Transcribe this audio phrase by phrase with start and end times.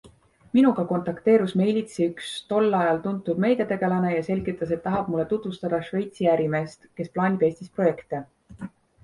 [0.57, 6.31] Minuga kontakteerus meilitsi üks tol ajal tuntud meediategelane ja selgitas, et tahab mulle tutvustada Šveitsi
[6.35, 8.25] ärimeest, kes plaanib Eestis projekte.